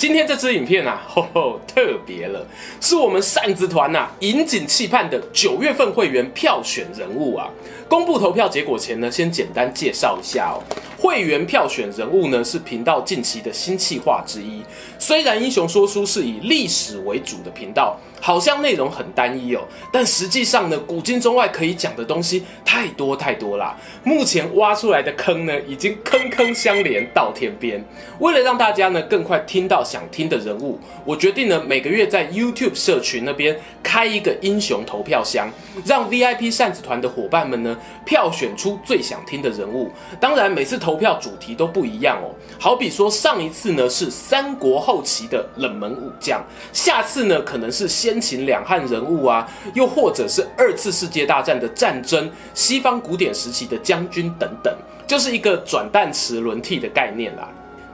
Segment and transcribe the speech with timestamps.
[0.00, 2.42] 今天这支影片啊， 吼吼，特别了，
[2.80, 7.50] 是我们扇子团呐引颈期盼的九月份会员票选人物啊。
[7.86, 10.64] 公布投票结果前呢，先简单介绍一下哦。
[11.10, 14.62] 会员票选人物呢，是频道近期的新企划之一。
[14.96, 23.76] 虽然英雄说书是以历史为主的频道，好像内容很单一哦，但实际上呢，古今中外可以讲的东西太多太多啦。
[24.04, 27.84] 目前挖出来的坑呢，已经坑坑相连到天边。
[28.20, 35.50] 为了让大家呢更快听到想听的人物，我决定呢每个月在 YouTube 社群那边开一个英雄投票箱，
[35.84, 37.76] 让 VIP 扇子团的伙伴们呢。
[38.04, 42.30] 票选出最想听的人物，当然每次投票主题都不一样哦。
[42.60, 46.40] 好比说上一次呢是三国后期的冷门武将，
[46.72, 54.72] 下次呢可能是先秦两汉人物啊，又或者是二次世界大战的战争、西方古典时期的将军等等，
[55.08, 57.48] 就是一个转弹池轮替的概念啦。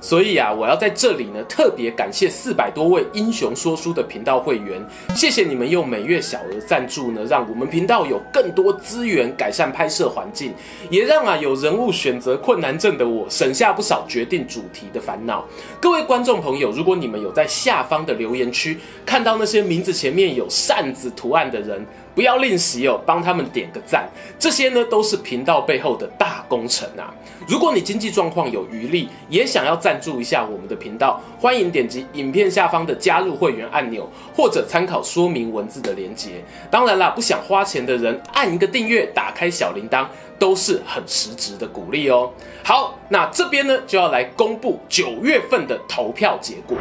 [0.06, 4.80] 所以啊，我要在这里呢，特别感谢四百多位英雄说书的频道会员，
[5.16, 10.54] 谢谢你们用每月小额赞助呢，让我们频道有更多资源改善拍摄环境，
[10.90, 15.44] 也让啊有人物选择困难症的我省下不少决定主题的烦恼。
[15.80, 21.84] 各位观众朋友，如果你们有在下方的留言区看到那些名字前面有扇子图案的人，
[22.16, 27.12] 不要吝惜哦，帮他们点个赞，这些呢都是频道背后的大功臣啊！
[27.46, 36.42] 如果你经济状况有余力，也想要赞助一下我们的频道，欢迎点击影片下方的加入会员按钮，或者参考说明文字的连结。
[36.70, 40.06] 当然啦，不想花钱的人，按一个订阅，打开小铃铛，
[40.38, 42.32] 都是很实质的鼓励哦。
[42.64, 46.78] 好，那这边呢就要来公布九月份的投票结果，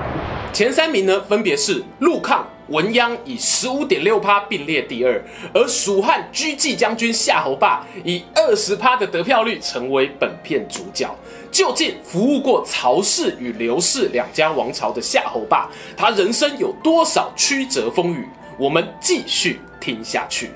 [0.54, 2.48] 前三名呢分别是陆抗。
[2.68, 11.14] 文鸯以十五点六趴并列第二，而蜀汉车骑将军夏侯霸以二十趴的得票率成为本片主角。
[11.52, 18.28] 究竟服务过曹氏与刘氏两家王朝的夏侯霸，他人生有多少曲折风雨？
[18.58, 20.52] 我们继续听下去。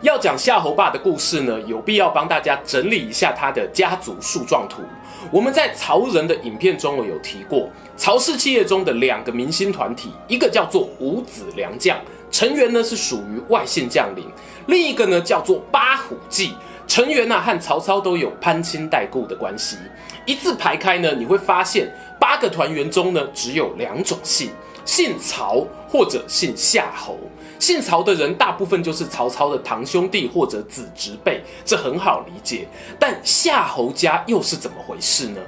[0.00, 4.82] 要讲夏侯霸的故事呢，有必要帮大家整理一下他的家族树状图。
[5.30, 11.98] 我们在曹仁的影片中我有提过，曹氏企业中的两个明星团体，一个叫做五子良将，
[12.30, 14.24] 成员呢是属于外姓将领；
[14.66, 16.54] 另一个呢叫做八虎记，
[16.86, 19.76] 成员呢和曹操都有攀亲带故的关系。
[20.24, 24.50] 一字排开呢，你会发现八个团员中呢只有两种姓。
[24.84, 27.18] 姓曹或者姓夏侯，
[27.58, 32.66] 姓曹的人大部分就是曹操的堂兄弟或者子侄辈，这很好理解。
[32.98, 35.40] 但夏侯家又是怎么回事呢？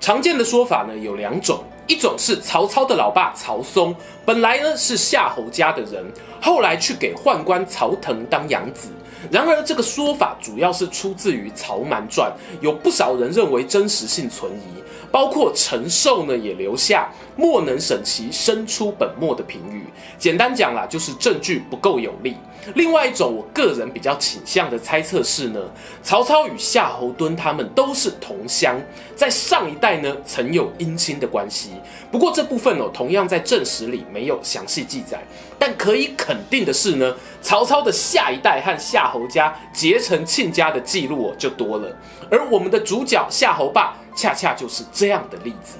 [0.00, 3.94] 常见的说法呢有两种，一种是曹操的老爸曹嵩
[4.24, 6.04] 本来呢是夏侯家的人，
[6.40, 8.88] 后来去给宦官曹腾当养子。
[9.30, 12.30] 然而这个说法主要是出自于《曹瞒传》，
[12.60, 14.81] 有不少人认为真实性存疑。
[15.12, 19.84] 包括陈寿呢，也留下莫能审其生出本末的评语。
[20.18, 22.34] 简单讲啦，就是证据不够有力。
[22.74, 25.60] 另外一种，我个人比较倾向的猜测是呢，
[26.02, 28.80] 曹操与夏侯惇他们都是同乡，
[29.14, 31.72] 在上一代呢曾有姻亲的关系。
[32.10, 35.22] 不过这部分哦，同样在正史里没有详细记载。
[35.58, 41.94] 但可以肯定的是呢，曹操的下一代和夏侯家结成亲家的记录哦就多了。
[42.30, 43.94] 而我们的主角夏侯霸。
[44.14, 45.76] 恰恰就是这样的例子。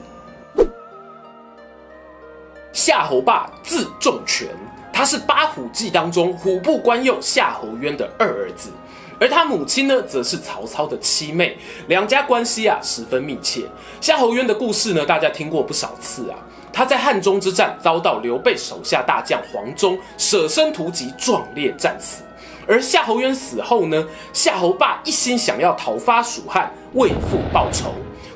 [2.72, 4.48] 夏侯霸字仲权，
[4.92, 8.70] 他是八虎记当中虎步关右夏侯渊的二儿子，
[9.20, 13.66] 而他母亲呢，则是曹操的七妹，两家关系啊十分密切。
[14.00, 16.38] 夏侯渊的故事呢，大家听过不少次啊。
[16.72, 22.22] 他在汉中之战遭到刘备手下大将黄忠舍身屠及，壮烈战死。
[22.66, 27.92] 而夏侯渊死后呢，夏侯霸一心想要讨伐蜀汉，为父报仇。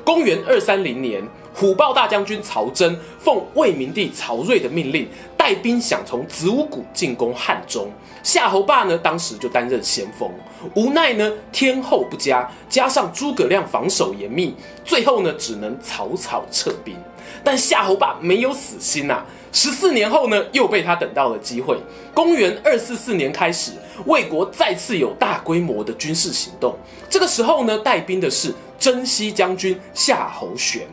[0.07, 1.21] 公元二三零年，
[1.53, 5.05] 虎豹大将军曹真奉魏明帝曹睿的命令，
[5.35, 7.91] 带兵想从子午谷进攻汉中。
[8.23, 10.31] 夏侯霸呢，当时就担任先锋。
[10.75, 14.55] 无奈呢，天候不佳，加上诸葛亮防守严密，
[14.85, 16.95] 最后呢，只能草草撤兵。
[17.43, 21.77] 但夏侯霸没有死心呐、啊，十四年后呢，又被他等到了机会。
[22.13, 23.73] 公元二四四年开始，
[24.05, 26.77] 魏国再次有大规模的军事行动。
[27.09, 30.87] 这个时候呢，带兵的是征西将军夏侯玄。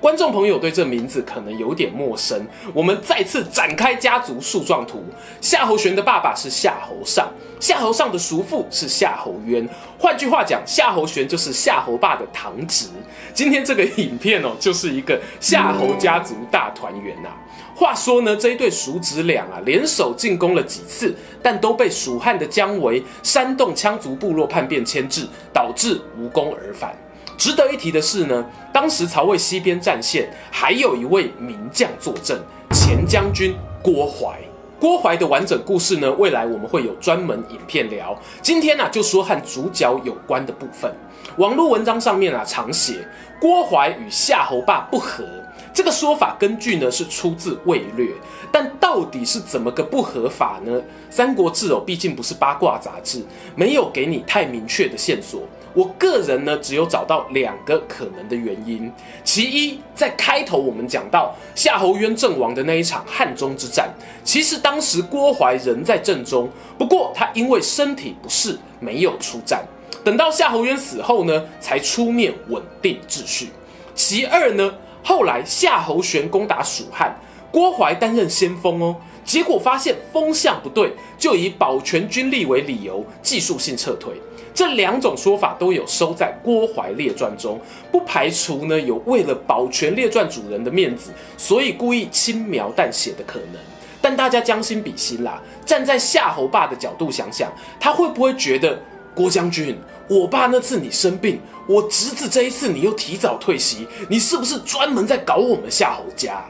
[0.00, 5.04] 观众朋友对这名字可能有点陌生，我们再次展开家族树状图。
[5.42, 7.28] 夏侯玄的爸爸是夏侯尚，
[7.60, 9.68] 夏侯尚的叔父是夏侯渊。
[9.98, 12.86] 换句话讲，夏侯玄就是夏侯霸的堂侄。
[13.34, 17.28] 今天这个影片哦，就是一个夏侯家族大团圆呐。
[17.74, 26.96] 话说呢，这一对叔侄俩啊，联手进攻了几次，但都被蜀汉的姜维煽动羌族部落叛变牵制，导致无功而返。
[27.40, 32.38] 值得一提的是呢，当时曹魏西边战线还有一位名将坐镇，
[32.72, 34.38] 前将军郭淮。
[34.78, 38.14] 郭淮的完整故事呢，未来我们会有专门影片聊。
[38.42, 40.94] 今天呢、啊，就说和主角有关的部分。
[41.38, 43.08] 网络文章上面啊，常写
[43.40, 45.24] 郭淮与夏侯霸不和，
[45.72, 48.08] 这个说法根据呢是出自《魏略》，
[48.52, 50.78] 但到底是怎么个不合法呢？
[51.08, 53.24] 《三国志》哦，毕竟不是八卦杂志，
[53.56, 55.40] 没有给你太明确的线索。
[55.72, 58.92] 我个人呢，只有找到两个可能的原因。
[59.22, 63.88] 其一，在开头我们讲到夏侯渊阵亡的那一场汉中之战，
[64.24, 69.64] 其实当时郭淮人在阵中，不过他因为身体不适，没有出战。
[70.02, 73.50] 等到夏侯渊死后呢，才出面稳定秩序。
[73.94, 74.74] 其二呢，
[75.04, 77.14] 后来夏侯玄攻打蜀汉，
[77.52, 84.14] 郭淮担任先锋哦，结果发现风向不对，就以保全军力为理由，技术性撤退。
[84.52, 87.60] 这两种说法都有收在《郭淮列传》中，
[87.90, 93.60] 不排除呢有为了保全列传主人的面子，所以故意轻描淡写的可能。
[94.02, 98.80] 但大家将心比心啦，站在夏侯霸的角度想想，他会不会觉得
[99.14, 106.44] 郭将军，我爸那次你生病，我侄子这一次你又提早退席，你是不是专门在搞我们夏侯家？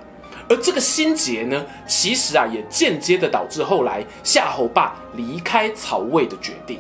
[0.49, 6.79] 而这个心结呢，其实啊也间接的导致后来夏侯霸离开曹魏的决定。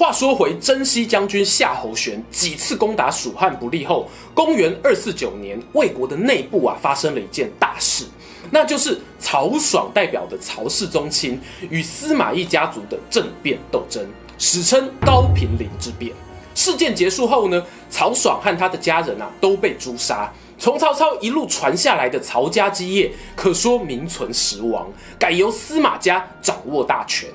[0.00, 8.06] 话说回征西将军夏侯玄几次攻打蜀汉不利后，公元二四九年，魏国的内部啊发生了一件大事，
[8.50, 11.38] 那就是曹爽代表的曹氏宗亲
[11.68, 14.02] 与司马懿家族的政变斗争，
[14.38, 16.14] 史称高平陵之变。
[16.54, 27.28] 事件结束后呢，曹爽和他的家人啊都被诛杀，从曹操一路传下来的曹家基业可说名存实亡，改由司马家掌握大权。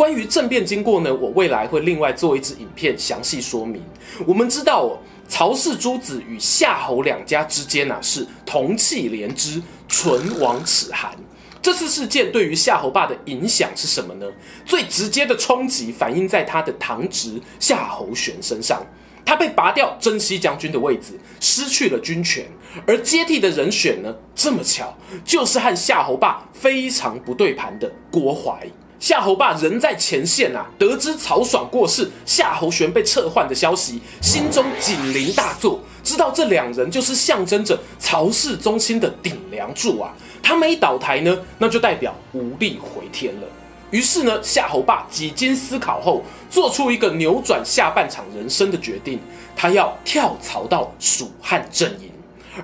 [0.00, 3.82] 关于政变经过呢，我未来会另外做一支影片详细说明。
[4.26, 4.98] 我们知道，
[5.28, 11.14] 曹氏诸子与夏侯两家之间呐、啊、是同气连枝，唇亡齿寒。
[11.60, 14.26] 这次事件对于夏侯霸的影响是什么呢？
[14.64, 18.82] 最直接的冲击反映在他的堂侄夏侯玄身上，
[19.22, 22.46] 他被拔掉征西将军的位置，失去了军权，
[22.86, 28.66] 而接替的人选呢，这么巧就是和夏侯霸非常不对盘的郭淮。
[29.00, 40.12] 夏侯霸人在前线啊，得知曹爽过世、夏侯玄被撤换的消息，心中警铃大作，知道这两人就是象征着曹氏宗亲的顶梁柱啊。
[40.42, 43.48] 他们一倒台呢，那就代表无力回天了。
[43.90, 49.18] 于是呢，夏侯霸几经思考后，做出一个扭转下半场人生的决定，
[49.56, 52.09] 他要跳槽到蜀汉阵营。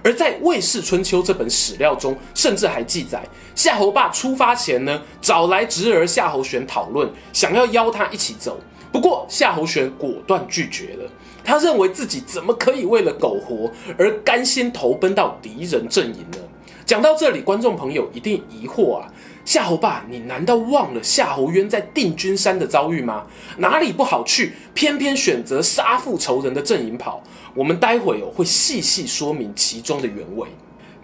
[0.03, 8.59] 而在《魏氏春秋》这本史料中，甚至还记载，夏侯霸出发前呢，找来侄儿夏侯玄讨论，想要邀他一起走。
[8.93, 11.11] 不过夏侯玄果断拒绝了，
[11.45, 16.39] 他认为自己怎么可以为了苟活而甘心投奔到敌人阵营呢？
[16.85, 19.13] 讲到这里，观众朋友一定疑惑啊。
[19.47, 23.25] 夏侯霸，你难道忘了夏侯渊在定军山的遭遇吗？
[23.59, 27.23] 哪里不好去，偏偏选择杀父仇人的阵营跑？
[27.55, 30.49] 我们待会儿会细细说明其中的原委。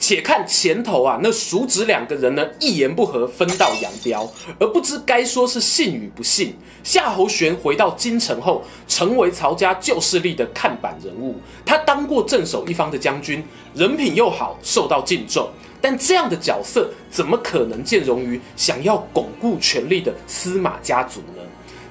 [0.03, 4.29] 且看前头啊，那叔侄两个人呢，一言不合分道扬镳，
[4.59, 6.57] 而不知该说是信与不信。
[6.83, 11.37] 夏侯玄回到京城后，成为曹家旧势力的看板人物。
[11.65, 13.45] 他当过镇守一方的将军，
[13.77, 15.49] 人品又好，受到敬重。
[15.81, 21.43] 但这样的角色怎么可能见容于想要巩固权力的司马家族呢？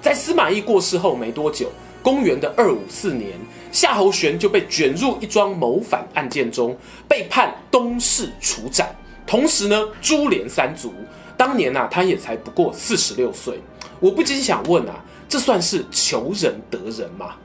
[0.01, 1.71] 在司马懿过世后没多久，
[2.01, 3.31] 公元的二五四年。
[3.71, 6.77] 夏侯玄就被卷入一桩谋反案件中，
[7.07, 8.93] 被判东市处斩，
[9.25, 10.93] 同时呢，株连三族。
[11.37, 13.59] 当年啊，他也才不过四十六岁。
[14.01, 17.35] 我不禁想问啊，这算是求仁得仁吗？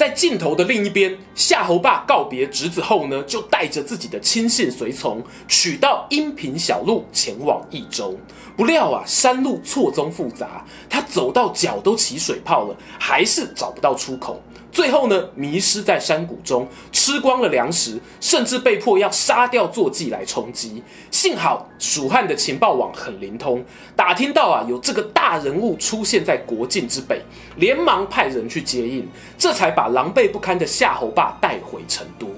[0.00, 8.18] 在镜头的另一边，夏侯霸告别侄子后呢，就带着自己的亲信随从，取道阴平小路前往益州。
[8.56, 14.40] 不料啊，山路错综复杂，他走到脚都起水泡了，还是找不到出口。
[14.72, 20.82] 最后呢，迷失在山谷中，吃光了粮食，甚至被迫要杀掉坐骑来充饥。
[21.10, 23.64] 幸好蜀汉的情报网很灵通，
[23.96, 27.20] 打听到啊有这个大人物出现在国境之北，
[27.56, 32.28] 连忙派人去接应，这才把狼狈不堪的夏侯霸带回成都。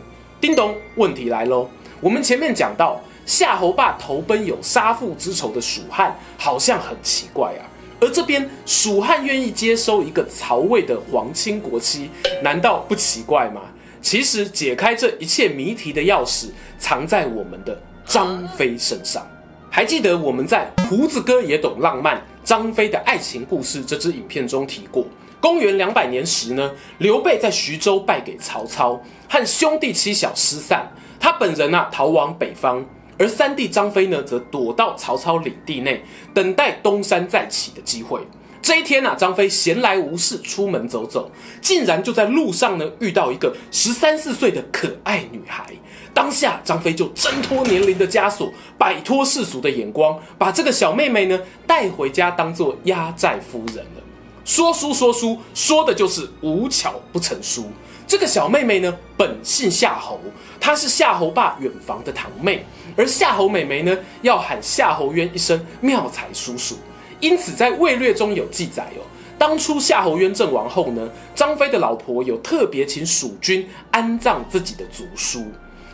[0.40, 1.68] 叮咚，问题来喽。
[2.00, 7.62] 我们前面讲到夏侯霸投奔有杀父之仇的蜀汉，好像很奇怪啊。
[8.02, 12.11] 而这边蜀汉愿意接收一个曹魏的皇亲国戚，
[12.42, 13.61] 难道不奇怪吗？
[14.00, 16.49] 其实解开这一切谜题的钥匙，
[16.80, 19.25] 藏在我们的张飞身上。
[19.71, 25.06] 还记得我们在《胡子哥也懂浪漫》张飞的爱情故事这支影片中提过，
[25.40, 30.90] 公元两百年时呢，刘备在徐州败给曹操，和兄弟妻小失散，
[31.21, 32.85] 他本人啊逃往北方。
[33.19, 36.02] 而三弟张飞呢，则躲到曹操领地内，
[36.33, 38.21] 等待东山再起的机会。
[38.61, 45.66] 这一天啊，张飞闲来无事，出门走走，竟然就在路上呢遇到一个十三四岁的可爱女孩。
[46.14, 54.02] 当下，张飞就挣脱年龄的枷锁，摆脱世俗的眼光，把这个小妹妹呢带回家，当做压寨夫人了。
[54.45, 57.66] 说书说书，说的就是无巧不成书。
[58.12, 60.21] 这个小妹妹呢，本姓夏侯，
[60.61, 62.62] 她是夏侯霸远房的堂妹。
[62.95, 66.76] 而夏侯美眉呢，要喊夏侯渊一声妙才叔叔，
[67.21, 69.00] 因此在《魏略》中有记载哦。
[69.38, 75.47] 当初夏侯渊阵亡后呢，张飞的老婆有特别请蜀军安葬自己的族叔。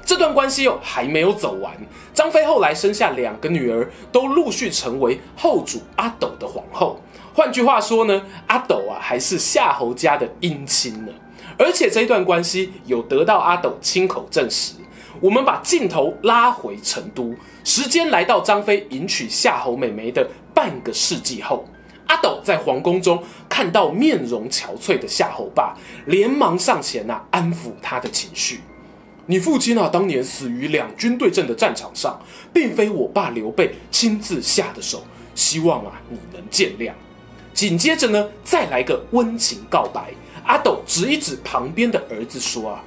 [0.05, 1.73] 这段关系哦还没有走完，
[2.13, 7.01] 张飞后来生下两个女儿，都陆续成为后主阿斗的皇后。
[7.33, 11.13] 换句话说呢，阿斗啊还是夏侯家的姻亲呢。
[11.59, 14.75] 而且这一段关系有得到阿斗亲口证实。
[15.21, 17.35] 我们把镜头拉回成都，
[17.65, 20.25] 时间来到张飞迎娶夏侯美眉的
[20.55, 21.67] 半个世纪后，
[22.07, 25.75] 阿斗在皇宫中看到面容憔悴的夏侯霸，
[26.07, 28.61] 连忙上前呐、啊、安抚他的情绪。
[29.27, 32.19] 你父亲啊，当年死于两军对阵的战场上，
[32.53, 35.03] 并非我爸刘备亲自下的手，
[35.35, 36.93] 希望啊你能见谅。
[37.53, 40.13] 紧接着呢，再来个温情告白，
[40.49, 42.83] 阿斗指一指旁边的儿子说啊，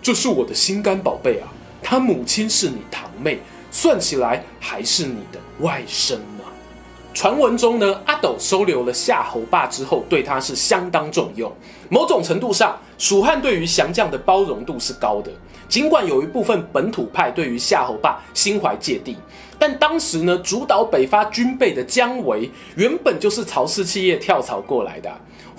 [0.00, 1.46] 这是我的心肝宝贝啊。
[1.82, 3.38] 他母亲是你堂妹，
[3.70, 6.44] 算起来还是你的外甥呢。
[7.12, 11.52] 传闻中呢，阿斗收留了夏侯霸之后，对他是相当重用。
[11.90, 15.30] 某种程度上，蜀汉对于降将的包容度是高的。
[15.68, 19.18] 尽管有一部分本土派对于夏侯霸心怀芥蒂，
[19.58, 25.10] 但当时呢，主导北伐军备的姜维原本就是曹氏企业跳槽过来的，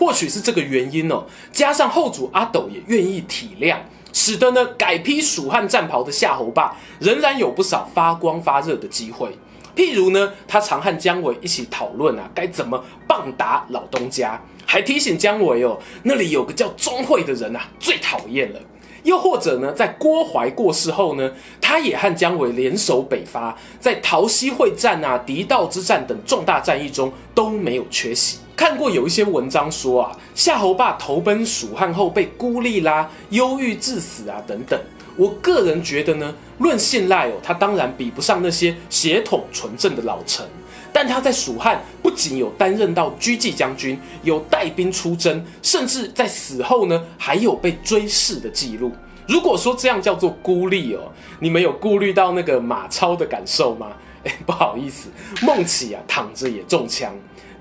[0.04, 1.24] 或许是这个原因哦。
[1.54, 3.78] 加上后主阿斗也愿意体谅。
[4.12, 9.36] 使得呢，改披蜀汉战袍的夏侯霸仍然有不少发光发热的机会。
[9.76, 18.60] 譬如呢，他常和姜维一起讨论啊，该怎么棒打老东家，还提醒姜维哦，那里有个叫钟会的人啊，最讨厌了。
[19.04, 28.38] 又或者呢，在郭淮过世后呢，他也和姜维联手北伐，在桃溪会战啊、狄道之战等重大战役中都没有缺席。
[28.56, 34.80] 看过有一些文章说啊，夏侯霸投奔蜀汉后被孤立啦、忧郁致死啊等等。
[35.16, 40.46] 我个人觉得呢，论信赖哦，他当然比不上那些血统纯正的老臣。
[40.92, 48.92] 但他在蜀汉不仅有担任到车骑将军，有带兵出征，甚至在死后呢还有被追谥的记录。
[49.28, 53.88] 如果说这样叫做孤立哦，你们有顾虑到那个马超的感受吗？
[54.24, 55.10] 哎，不好意思，
[55.42, 57.14] 孟起啊躺着也中枪。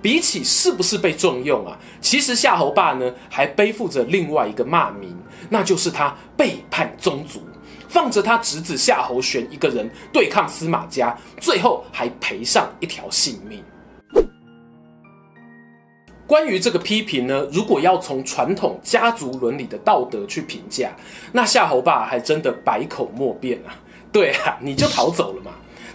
[0.02, 5.16] 比起是不是被重用啊，其实夏侯霸呢还背负着另外一个骂名，
[5.48, 7.40] 那就是他背叛宗族，
[7.88, 13.62] 放着他侄子夏侯玄一个人对抗司马家，最后还赔上一条性命。
[16.26, 20.90] 关于这个批评呢，如果要从传统家族伦理的道德去评价，
[21.30, 23.76] 那夏侯霸还真的百口莫辩啊。
[24.10, 25.52] 对啊，你就逃走了嘛。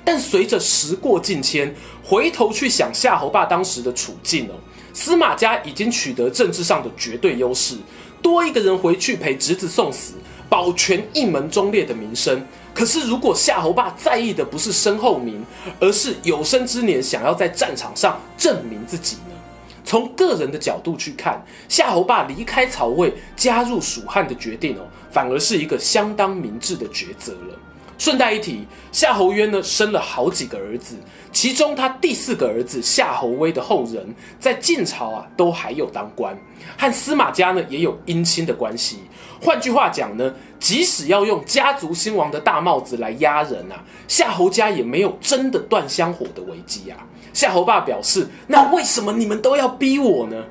[0.08, 4.54] 但随着时过境迁，回头去想夏侯霸当时的处境哦，
[4.94, 7.76] 司马家已经取得政治上的绝对优势，
[8.22, 10.14] 多一个人回去陪侄子送死，
[10.48, 12.42] 保全一门忠烈的名声。
[12.74, 15.46] 可是如果夏侯霸在意的不是身后名，
[15.78, 19.36] 而是有生之年想要在战场上证明自己呢？
[19.84, 27.60] 从个人的角度去看，夏侯霸离开曹魏加入蜀汉的决定哦，反而是一个相当明智的抉择了。
[27.98, 30.96] 顺带一提，夏侯渊呢生了好几个儿子，
[31.32, 36.38] 其中他第四个儿子夏侯威的后人，在晋朝啊都还有当官，
[36.77, 39.00] 和司马家呢也有姻亲的关系。
[39.42, 46.98] 换句话讲呢，即使要用家族兴亡的大帽子来压人啊，夏侯家也没有真的断香火的危机啊。
[47.34, 50.44] 夏侯霸表示：“那为什么你们都要逼我呢？”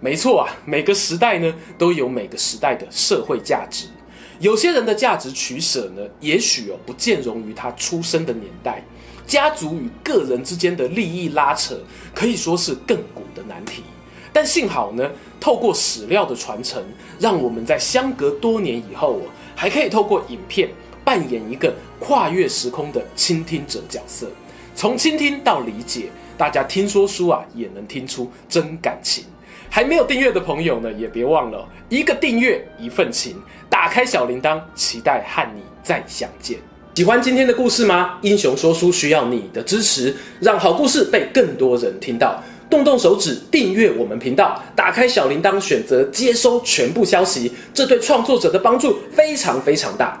[0.00, 3.86] 没错啊，每个时代呢都有每个时代的社会价值。
[4.38, 8.82] 有些人的价值取舍呢，也许哦不见容于他出生的年代。
[9.26, 11.76] 家族与个人之间的利益拉扯，
[12.14, 13.82] 可以说是亘古的难题。
[14.32, 16.80] 但幸好呢，透过史料的传承，
[17.18, 19.22] 让我们在相隔多年以后哦，
[19.56, 20.68] 还可以透过影片
[21.02, 24.28] 扮演一个跨越时空的倾听者角色，
[24.76, 29.24] 从倾听到理解，大家听说书啊也能听出真感情。
[29.70, 33.36] 还没有订阅的朋友呢，也别忘了一个订阅一份情，
[33.68, 36.58] 打开小铃铛，期待和你再相见。
[36.94, 38.18] 喜欢今天的故事吗？
[38.22, 42.42] 英雄说书需要你的支持，让好故事被更多人听到。
[42.68, 50.20] 动动手指订阅我们频道，打开小铃铛，选择接收全部消息，这对创作者的帮助非常非常大。